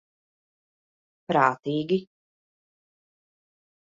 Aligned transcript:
Prātīgi. 1.31 1.99